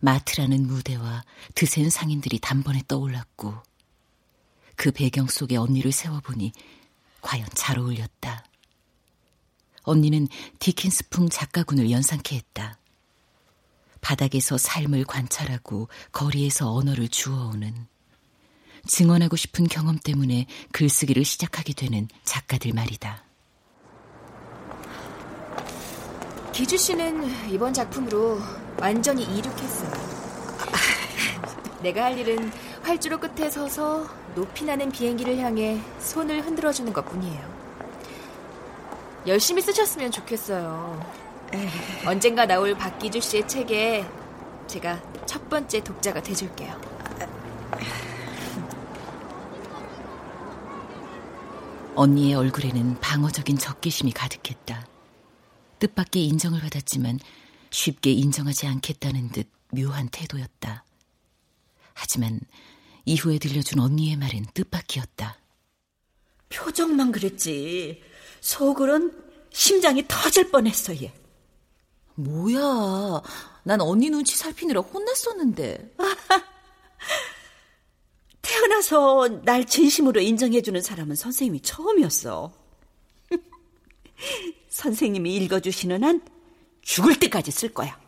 [0.00, 3.52] 마트라는 무대와 드센 상인들이 단번에 떠올랐고
[4.82, 6.50] 그 배경 속에 언니를 세워보니
[7.20, 8.44] 과연 잘 어울렸다.
[9.84, 10.26] 언니는
[10.58, 12.80] 디킨스풍 작가군을 연상케 했다.
[14.00, 17.86] 바닥에서 삶을 관찰하고 거리에서 언어를 주워오는
[18.84, 23.22] 증언하고 싶은 경험 때문에 글쓰기를 시작하게 되는 작가들 말이다.
[26.52, 28.40] 기주 씨는 이번 작품으로
[28.80, 29.92] 완전히 이륙했어요.
[31.82, 32.50] 내가 할 일은
[32.82, 37.62] 활주로 끝에 서서 높이 나는 비행기를 향해 손을 흔들어 주는 것 뿐이에요.
[39.26, 41.22] 열심히 쓰셨으면 좋겠어요.
[41.52, 41.68] 에이.
[42.06, 44.04] 언젠가 나올 박기주 씨의 책에
[44.66, 46.80] 제가 첫 번째 독자가 돼줄게요.
[51.94, 54.86] 언니의 얼굴에는 방어적인 적개심이 가득했다.
[55.78, 57.18] 뜻밖의 인정을 받았지만
[57.70, 60.84] 쉽게 인정하지 않겠다는 듯 묘한 태도였다.
[61.92, 62.40] 하지만
[63.04, 65.38] 이후에 들려준 언니의 말은 뜻밖이었다.
[66.48, 68.02] 표정만 그랬지.
[68.40, 71.12] 속으론 심장이 터질 뻔했어, 얘.
[72.14, 73.22] 뭐야.
[73.64, 75.94] 난 언니 눈치 살피느라 혼났었는데.
[78.42, 82.52] 태어나서 날 진심으로 인정해주는 사람은 선생님이 처음이었어.
[84.68, 86.20] 선생님이 읽어주시는 한
[86.82, 88.01] 죽을 때까지 쓸 거야.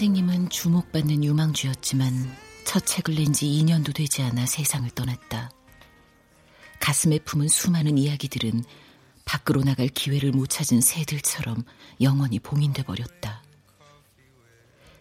[0.00, 2.34] 선생님은 주목받는 유망주였지만
[2.64, 5.50] 첫 책을 낸 지 2년도 되지 않아 세상을 떠났다.
[6.80, 8.64] 가슴에 품은 수많은 이야기들은
[9.26, 11.64] 밖으로 나갈 기회를 못 찾은 새들처럼
[12.00, 13.42] 영원히 봉인돼 버렸다.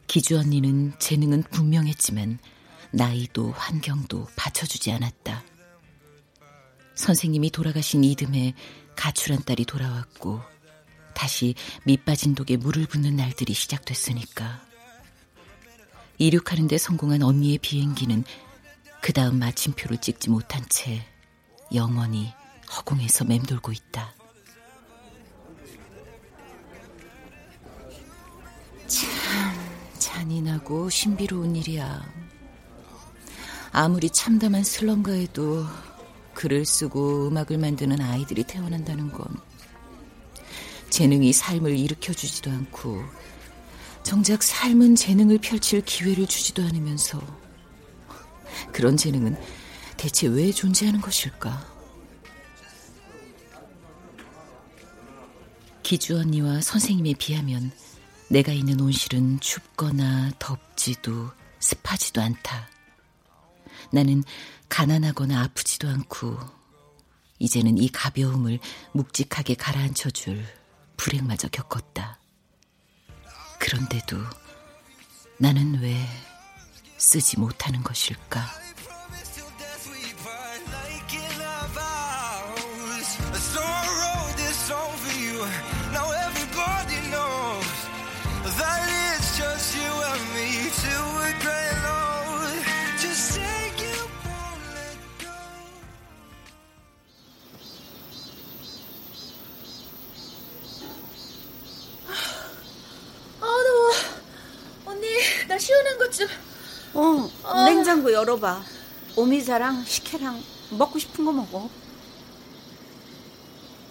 [0.07, 2.37] 기주 언니는 재능은 분명했지만
[2.91, 5.45] 나이도 환경도 받쳐주지 않았다.
[6.95, 8.53] 선생님이 돌아가신 이듬해
[8.97, 10.41] 가출한 딸이 돌아왔고
[11.15, 14.67] 다시 밑빠진 독에 물을 붓는 날들이 시작됐으니까.
[16.19, 18.25] 이륙하는 데 성공한 언니의 비행기는
[19.01, 21.01] 그 다음 마침표를 찍지 못한 채
[21.73, 22.33] 영원히
[22.75, 24.13] 허공에서 맴돌고 있다.
[28.85, 29.07] 참
[29.97, 32.05] 잔인하고 신비로운 일이야.
[33.71, 35.65] 아무리 참담한 슬럼가에도
[36.33, 39.25] 글을 쓰고 음악을 만드는 아이들이 태어난다는 건
[40.89, 43.05] 재능이 삶을 일으켜주지도 않고
[44.09, 47.21] 정작 삶은 재능을 펼칠 기회를 주지도 않으면서
[48.73, 49.39] 그런 재능은
[49.97, 51.63] 대체 왜 존재하는 것일까?
[55.83, 57.71] 기주 언니와 선생님에 비하면
[58.31, 62.67] 내가 있는 온실은 춥거나 덥지도 습하지도 않다.
[63.91, 64.23] 나는
[64.69, 66.35] 가난하거나 아프지도 않고
[67.37, 68.57] 이제는 이 가벼움을
[68.93, 70.43] 묵직하게 가라앉혀줄
[70.97, 72.18] 불행마저 겪었다.
[73.59, 74.17] 그런데도
[75.37, 75.95] 나는 왜
[76.97, 78.41] 쓰지 못하는 것일까?
[105.69, 106.27] 시원한 것 좀.
[106.95, 108.63] 어, 어, 냉장고 열어봐.
[109.15, 111.69] 오미자랑 식혜랑 먹고 싶은 거 먹어.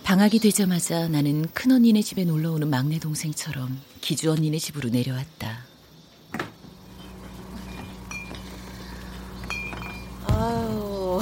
[0.03, 5.67] 방학이 되자마자 나는 큰 언니네 집에 놀러 오는 막내 동생처럼 기주 언니네 집으로 내려왔다.
[10.27, 11.21] 아유,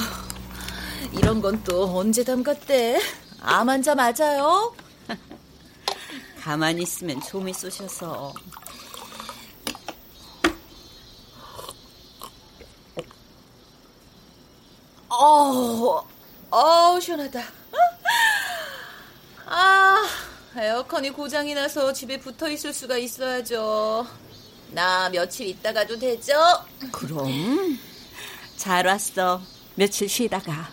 [1.12, 2.98] 이런 건 또 언제 담갔대?
[3.42, 4.74] 암 환자 맞아요?
[6.40, 8.32] 가만히 있으면 좀이 쏘셔서.
[15.08, 16.02] 어우,
[16.50, 17.40] 어우, 시원하다.
[19.46, 20.06] 아,
[20.56, 24.06] 에어컨이 고장이 나서 집에 붙어 있을 수가 있어야죠.
[24.72, 26.34] 나 며칠 있다가도 되죠?
[26.92, 27.78] 그럼.
[28.56, 29.40] 잘 왔어.
[29.76, 30.70] 며칠 쉬다가.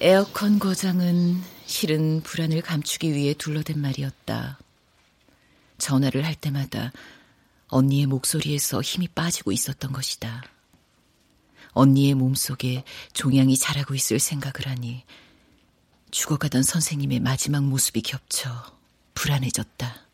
[0.00, 4.58] 에어컨 고장은 실은 불안을 감추기 위해 둘러댄 말이었다.
[5.78, 6.92] 전화를 할 때마다
[7.68, 10.42] 언니의 목소리에서 힘이 빠지고 있었던 것이다.
[11.72, 15.04] 언니의 몸속에 종양이 자라고 있을 생각을 하니
[16.10, 18.50] 죽어가던 선생님의 마지막 모습이 겹쳐
[19.14, 20.10] 불안해졌다.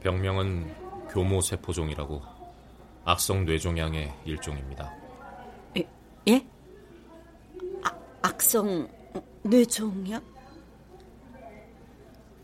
[0.00, 2.41] 병명은 교모세포종이라고
[3.04, 4.94] 악성 뇌종양의 일종입니다.
[5.76, 5.88] 예?
[6.28, 6.46] 예?
[7.82, 7.90] 아,
[8.22, 8.88] 악성
[9.42, 10.22] 뇌종양?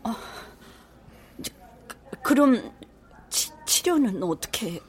[0.03, 0.11] 어,
[2.21, 2.71] 그럼
[3.29, 4.81] 치, 치료는 어떻게?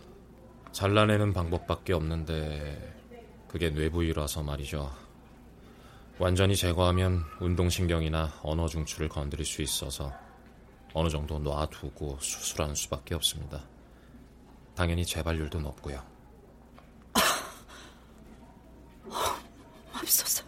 [0.72, 2.96] 잘라내는 방법밖에 없는데
[3.46, 4.90] 그게 뇌부위라서 말이죠.
[6.18, 10.12] 완전히 제거하면 운동신경이나 언어 중추를 건드릴 수 있어서
[10.92, 13.62] 어느 정도 놔두고 수술하는 수밖에 없습니다.
[14.74, 16.04] 당연히 재발률도 높고요.
[19.92, 20.44] 없어서.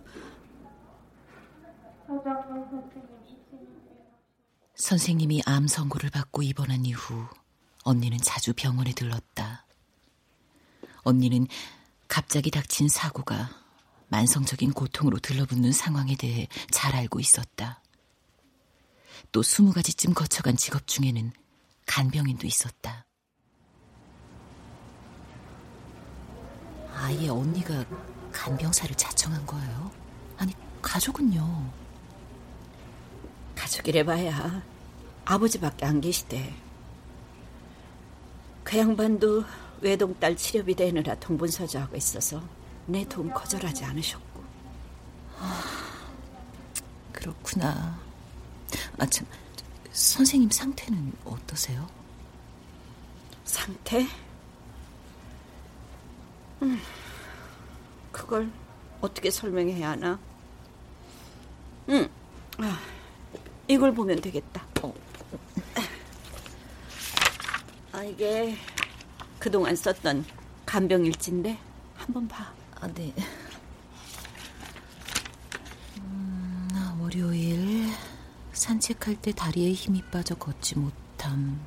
[4.74, 7.26] 선생님이 암 선고를 받고 입원한 이후
[7.84, 9.66] 언니는 자주 병원에 들렀다.
[11.04, 11.46] 언니는
[12.08, 13.50] 갑자기 닥친 사고가
[14.08, 17.80] 만성적인 고통으로 들러붙는 상황에 대해 잘 알고 있었다.
[19.30, 21.32] 또 스무 가지쯤 거쳐간 직업 중에는
[21.86, 23.06] 간병인도 있었다.
[27.02, 27.84] 아예 언니가
[28.30, 29.90] 간병사를 자청한 거예요?
[30.38, 31.72] 아니, 가족은요?
[33.56, 34.62] 가족이래 봐야
[35.24, 36.54] 아버지밖에 안 계시대.
[38.62, 39.44] 그 양반도
[39.80, 42.40] 외동딸 치료비 대느라 동분서주하고 있어서
[42.86, 44.44] 내 도움 거절하지 않으셨고.
[45.40, 45.60] 아,
[47.10, 47.98] 그렇구나.
[48.98, 49.26] 아, 참,
[49.90, 51.84] 선생님 상태는 어떠세요?
[53.44, 54.06] 상태?
[56.62, 56.78] 음,
[58.12, 58.50] 그걸
[59.00, 60.18] 어떻게 설명해야 하나?
[61.88, 62.08] 응,
[62.58, 62.78] 아,
[63.68, 64.64] 이걸 보면 되겠다.
[64.82, 64.94] 어.
[67.92, 68.56] 아, 이게
[69.38, 70.24] 그동안 썼던
[70.64, 71.58] 간병일지인데
[71.96, 72.52] 한번 봐.
[72.80, 73.12] 아, 네.
[75.98, 76.68] 음,
[77.00, 77.88] 월요일
[78.52, 81.60] 산책할 때 다리에 힘이 빠져 걷지 못함.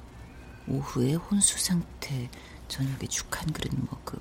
[0.68, 2.30] 오후에 혼수 상태,
[2.68, 4.20] 저녁에 죽 한 그릇 먹음.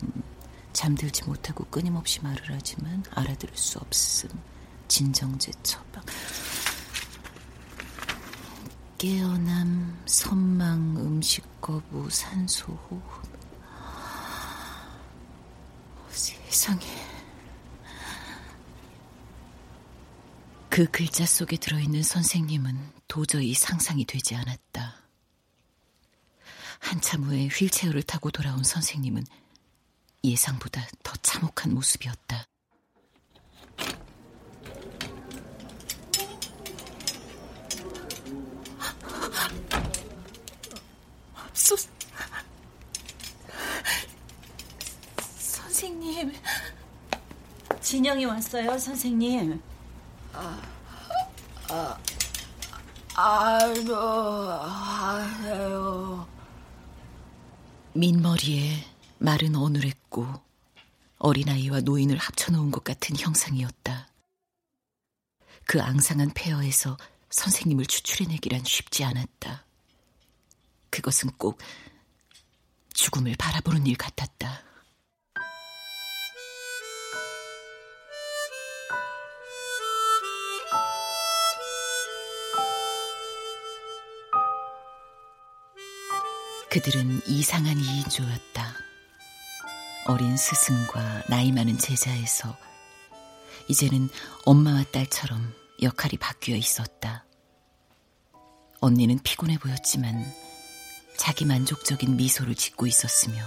[0.75, 4.29] 잠들지 못하고 끊임없이 말을 하지만 알아들을 수 없음.
[4.89, 6.05] 진정제 처방.
[8.99, 13.03] 깨어남, 선망, 음식 거부, 산소 호흡.
[16.11, 16.87] 세상에.
[20.69, 24.97] 그 글자 속에 들어있는 선생님은 도저히 상상이 되지 않았다.
[26.81, 29.25] 한참 후에 휠체어를 타고 돌아온 선생님은
[30.25, 32.47] 예상보다 더 참혹한 모습이었다.
[41.53, 41.77] 소,
[45.19, 46.33] 선생님.
[47.81, 49.63] 진영이 왔어요, 선생님.
[50.33, 50.63] 아,
[51.69, 51.99] 아,
[55.25, 56.27] 안녕하세요.
[57.93, 58.85] 민머리에
[59.19, 59.85] 말은 어눌
[60.15, 60.27] 했고
[61.19, 64.09] 어린아이와 노인을 합쳐놓은 것 같은 형상이었다.
[65.67, 66.97] 그 앙상한 폐허에서
[67.31, 69.65] 선생님을 추출해내기란 쉽지 않았다.
[70.91, 71.59] 그것은 꼭
[72.93, 74.63] 죽음을 바라보는 일 같았다.
[86.71, 88.94] 그들은 이상한 이인조였다.
[90.07, 92.57] 어린 스승과 나이 많은 제자에서
[93.69, 94.11] 이제는
[94.45, 97.25] 엄마와 딸처럼 역할이 바뀌어 있었다.
[98.81, 100.31] 언니는 피곤해 보였지만
[101.17, 103.43] 자기 만족적인 미소를 짓고 있었으며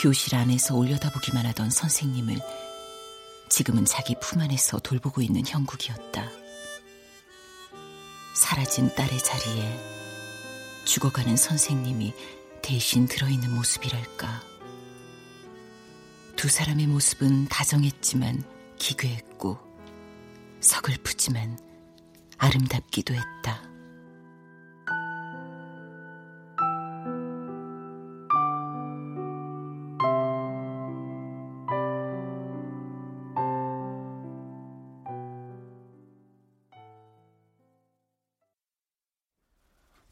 [0.00, 2.38] 교실 안에서 올려다보기만 하던 선생님을
[3.48, 6.30] 지금은 자기 품 안에서 돌보고 있는 형국이었다.
[8.34, 9.80] 사라진 딸의 자리에
[10.84, 12.12] 죽어가는 선생님이
[12.60, 14.55] 대신 들어있는 모습이랄까.
[16.36, 18.44] 두 사람의 모습은 다정했지만
[18.78, 19.58] 기괴했고
[20.60, 21.58] 서글프지만
[22.36, 23.62] 아름답기도 했다.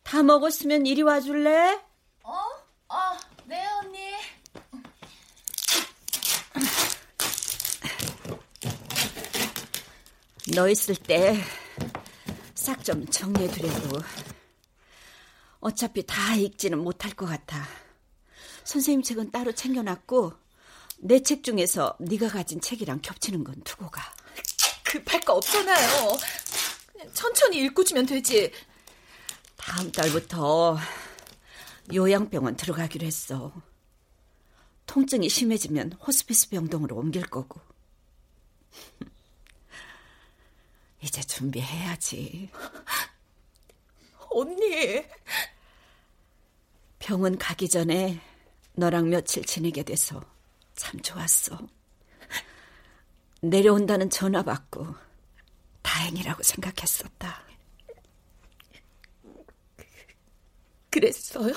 [0.03, 1.81] 다 먹었으면 이리 와줄래?
[2.23, 2.33] 어?
[2.89, 2.97] 어,
[3.47, 3.99] 네, 언니.
[10.55, 11.35] 너 있을 때
[12.55, 13.99] 싹 좀 정리해두려고.
[15.61, 17.67] 어차피 다 읽지는 못할 것 같아.
[18.65, 20.33] 선생님 책은 따로 챙겨놨고
[20.99, 24.03] 내 책 중에서 네가 가진 책이랑 겹치는 건 두고 가.
[24.85, 26.17] 급할 거 없잖아요.
[27.13, 28.53] 천천히 읽고 주면 되지.
[29.57, 30.79] 다음 달부터
[31.93, 33.53] 요양병원 들어가기로 했어.
[34.87, 37.61] 통증이 심해지면 호스피스 병동으로 옮길 거고.
[41.05, 42.49] 이제 준비해야지.
[44.31, 45.05] 언니.
[46.99, 48.19] 병원 가기 전에
[48.73, 50.25] 너랑 며칠 지내게 돼서
[50.75, 51.59] 참 좋았어.
[53.43, 54.95] 내려온다는 전화 받고
[55.83, 57.45] 다행이라고 생각했었다.
[60.89, 61.53] 그랬어요?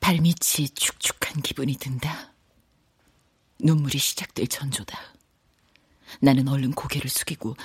[0.00, 2.34] 발밑이 축축한 기분이 든다.
[3.60, 5.19] 눈물이 시작될 전조다.
[6.20, 7.56] 나는 얼른 고개를 숙이고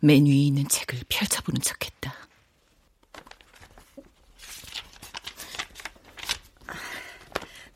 [0.00, 2.14] 맨 위에 있는 책을 펼쳐보는 척했다.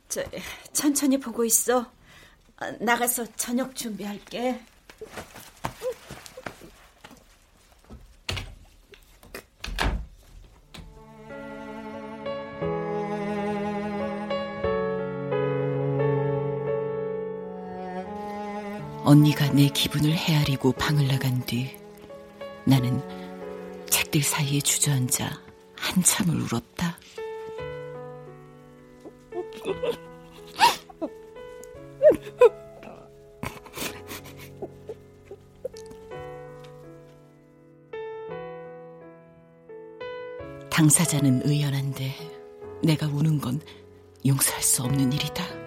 [0.08, 0.24] 저,
[0.72, 1.90] 천천히 보고 있어.
[2.56, 4.60] 아, 나가서 저녁 준비할게.
[19.08, 21.74] 언니가 내 기분을 헤아리고 방을 나간 뒤
[22.66, 23.00] 나는
[23.88, 25.30] 책들 사이에 주저앉아
[25.76, 26.98] 한참을 울었다.
[40.68, 42.14] 당사자는 의연한데
[42.82, 43.62] 내가 우는 건
[44.26, 45.57] 용서할 수 없는 일이다.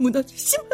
[0.00, 0.64] 무너지지 마.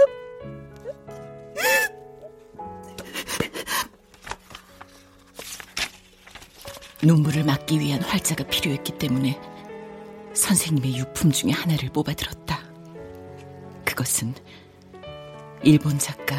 [7.02, 9.38] 눈물을 막기 위한 활자가 필요했기 때문에
[10.32, 12.60] 선생님의 유품 중에 하나를 뽑아들었다.
[13.84, 14.32] 그것은
[15.64, 16.36] 일본 작가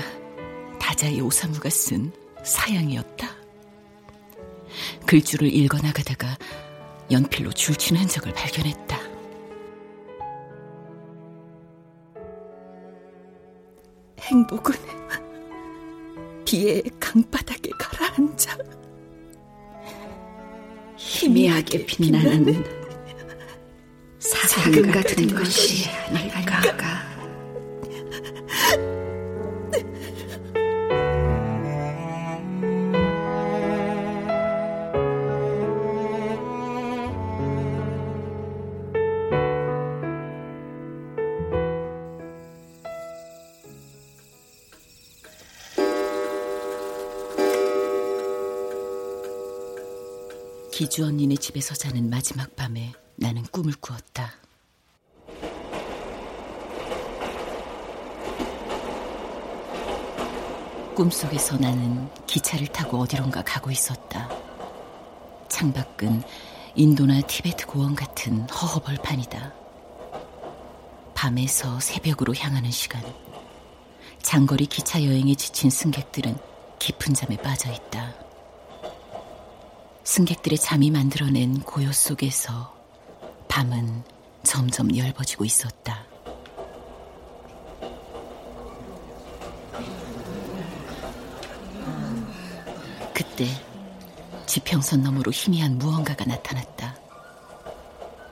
[0.79, 2.13] 다자이 오사무가 쓴
[2.43, 3.27] 사양이었다.
[5.05, 6.37] 글줄을 읽어나가다가
[7.11, 9.16] 연필로 줄친 흔적을 발견했다.
[14.27, 14.75] 행복은
[16.43, 18.57] 비의 강바닥에 가라앉아
[20.97, 22.63] 희미하게 빛나는
[24.19, 26.96] 사상 같은 것이 아닐까.
[51.67, 54.31] 집에서 자는 마지막 밤에 나는 꿈을 꾸었다.
[60.95, 64.29] 꿈속에서 나는 기차를 타고 어디론가 가고 있었다.
[65.49, 66.23] 창밖은
[66.75, 69.53] 인도나 티베트 고원 같은 허허벌판이다.
[71.15, 73.03] 밤에서 새벽으로 향하는 시간.
[74.21, 76.37] 장거리 기차 여행에 지친 승객들은
[76.79, 78.26] 깊은 잠에 빠져 있다.
[80.07, 82.73] 승객들의 잠이 만들어낸 고요 속에서
[83.49, 84.03] 밤은
[84.41, 86.05] 점점 엷어지고 있었다.
[93.13, 93.47] 그때
[94.45, 96.95] 지평선 너머로 희미한 무언가가 나타났다.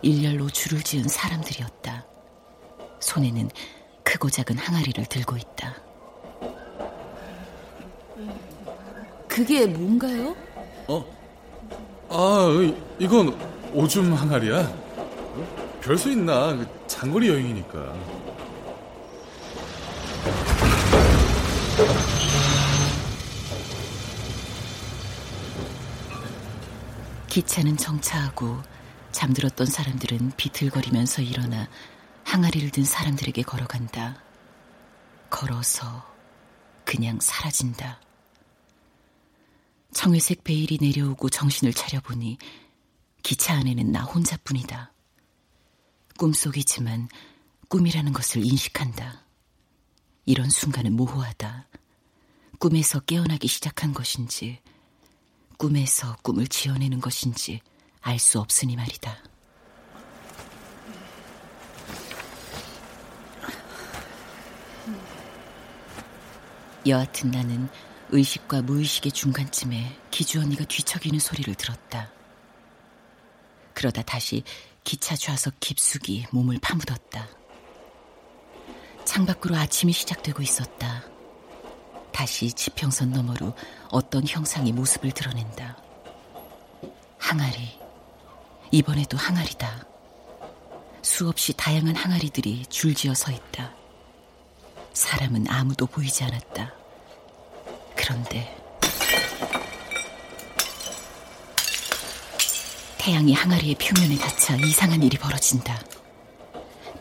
[0.01, 2.05] 일렬로 줄을 지은 사람들이었다.
[3.01, 3.49] 손에는
[4.01, 5.76] 크고 작은 항아리를 들고 있다.
[9.28, 10.38] 그게 뭔가요?
[10.88, 11.24] 어?
[12.18, 12.47] 아,
[12.97, 13.38] 이건
[13.74, 14.72] 오줌 항아리야.
[15.82, 16.55] 별 수 있나?
[16.55, 17.93] 그 장거리 여행이니까.
[27.28, 28.61] 기차는 정차하고
[29.11, 31.68] 잠들었던 사람들은 비틀거리면서 일어나
[32.24, 34.22] 항아리를 든 사람들에게 걸어간다.
[35.30, 36.05] 걸어서
[36.84, 37.99] 그냥 사라진다.
[39.96, 42.38] 청회색 베일이 내려오고 정신을 차려보니
[43.24, 44.91] 기차 안에는 나 혼자뿐이다.
[46.20, 47.08] 꿈속이지만
[47.70, 49.26] 꿈이라는 것을 인식한다.
[50.26, 51.70] 이런 순간은 모호하다.
[52.60, 54.60] 꿈에서 깨어나기 시작한 것인지,
[55.58, 57.62] 꿈에서 꿈을 지어내는 것인지
[58.02, 59.24] 알 수 없으니 말이다.
[66.86, 67.70] 여하튼 나는
[68.10, 72.12] 의식과 무의식의 중간쯤에 기주 언니가 뒤척이는 소리를 들었다.
[73.74, 74.43] 그러다 다시
[74.84, 77.28] 기차 좌석 깊숙이 몸을 파묻었다.
[79.03, 81.03] 창밖으로 아침이 시작되고 있었다.
[82.12, 83.53] 다시 지평선 너머로
[83.89, 85.78] 어떤 형상이 모습을 드러낸다.
[87.18, 87.80] 항아리.
[88.72, 89.86] 이번에도 항아리다.
[91.01, 93.74] 수없이 다양한 항아리들이 줄지어 서 있다.
[94.93, 96.85] 사람은 아무도 보이지 않았다.
[98.06, 98.56] 그런데
[102.99, 105.82] 태양이 항아리의 표면에 닿자 이상한 일이 벌어진다.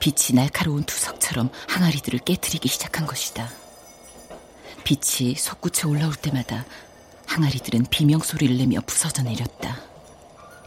[0.00, 3.50] 빛이 날카로운 투석처럼 항아리들을 깨뜨리기 시작한 것이다.
[4.84, 6.64] 빛이 솟구쳐 올라올 때마다
[7.26, 9.82] 항아리들은 비명 소리를 내며 부서져 내렸다.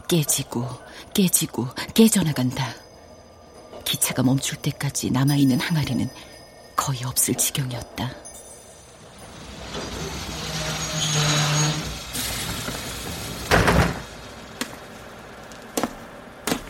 [0.08, 0.68] 깨지고
[1.14, 2.74] 깨지고 깨져나간다.
[3.84, 6.08] 기차가 멈출 때까지 남아있는 항아리는
[6.76, 8.27] 거의 없을 지경이었다.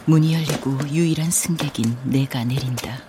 [0.09, 3.03] 문이 열리고 유일한 승객인 내가 내린다.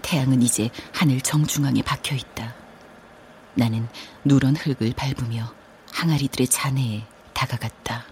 [0.00, 2.54] 태양은 이제 하늘 정중앙에 박혀 있다.
[3.52, 3.86] 나는
[4.24, 5.52] 누런 흙을 밟으며
[5.92, 7.02] 항아리들의 잔해에
[7.34, 8.06] 다가갔다.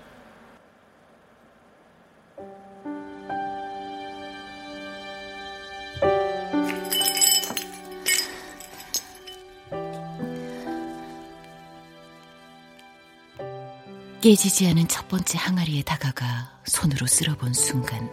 [14.27, 18.11] 깨지지 않은 첫 번째 항아리에 다가가 손으로 쓸어본 순간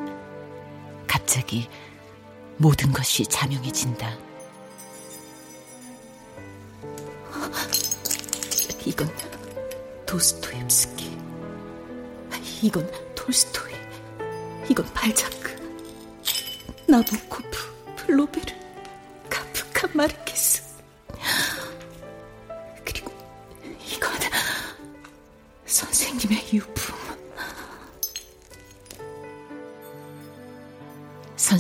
[1.08, 1.68] 갑자기
[2.58, 4.16] 모든 것이 자명해진다.
[8.86, 9.12] 이건
[10.06, 11.18] 도스토옙스키.
[12.62, 13.74] 이건 톨스토이.
[14.70, 15.56] 이건 발자크.
[16.88, 18.54] 나보코프, 플로베르,
[19.32, 20.73] 카프카 마르케스.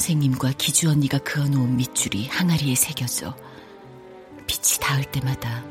[0.03, 3.33] 선생님과 기주 언니가 그어놓은 밑줄이 항아리에 새겨져
[4.47, 5.63] 빛이 닿을 때마다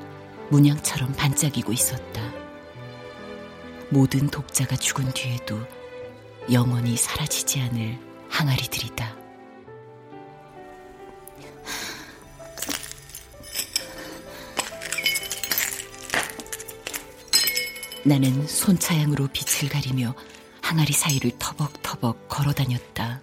[0.48, 2.32] 문양처럼 반짝이고 있었다.
[3.90, 5.60] 모든 독자가 죽은 뒤에도
[6.50, 7.98] 영원히 사라지지 않을
[8.30, 9.16] 항아리들이다.
[18.04, 20.14] 나는 손차양으로 빛을 가리며
[20.62, 23.20] 항아리 사이를 터벅터벅 걸어 다녔다.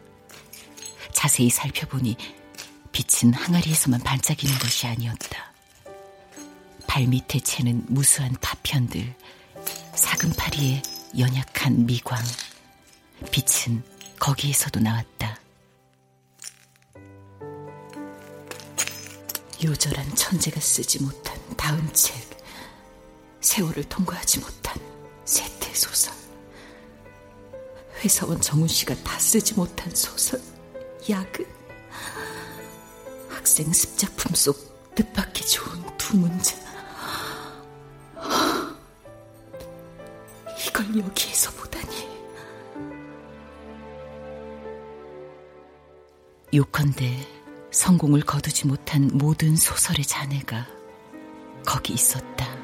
[1.19, 2.15] 자세히 살펴보니
[2.93, 5.51] 빛은 항아리에서만 반짝이는 것이 아니었다.
[6.87, 9.17] 발밑에 채는 무수한 파편들,
[9.95, 10.81] 사금파리의
[11.17, 12.23] 연약한 미광,
[13.31, 13.83] 빛은
[14.17, 15.37] 거기에서도 나왔다.
[19.61, 22.15] 요절한 천재가 쓰지 못한 다음 책,
[23.41, 24.81] 세월을 통과하지 못한
[25.25, 26.13] 세태 소설,
[28.05, 30.39] 회사원 정훈 씨가 다 쓰지 못한 소설,
[31.07, 31.45] 야근,
[33.29, 36.57] 학생 습작품 속 뜻밖의 좋은 두 문장.
[40.67, 42.09] 이걸 여기에서 보다니.
[46.53, 47.27] 요컨대
[47.71, 50.67] 성공을 거두지 못한 모든 소설의 잔해가
[51.65, 52.58] 거기 있었다.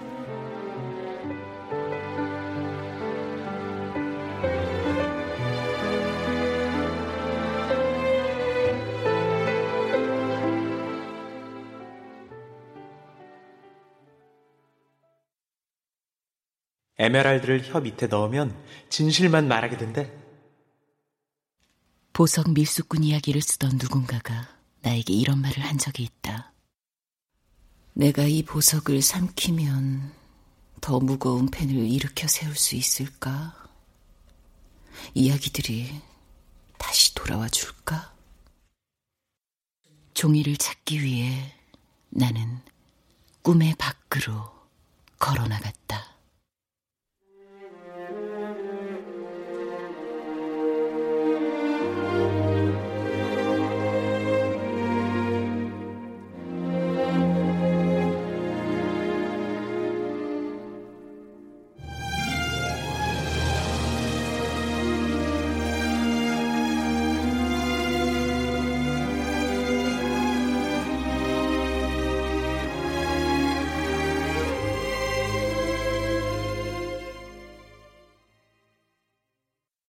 [17.05, 18.55] 에메랄드를 혀 밑에 넣으면
[18.89, 20.11] 진실만 말하게 된대.
[22.13, 24.49] 보석 밀수꾼 이야기를 쓰던 누군가가
[24.81, 26.53] 나에게 이런 말을 한 적이 있다.
[27.93, 30.13] 내가 이 보석을 삼키면
[30.81, 33.53] 더 무거운 펜을 일으켜 세울 수 있을까?
[35.13, 36.01] 이야기들이
[36.79, 38.13] 다시 돌아와 줄까?
[40.13, 41.53] 종이를 찾기 위해
[42.09, 42.61] 나는
[43.43, 44.51] 꿈의 밖으로
[45.19, 46.14] 걸어 나갔다.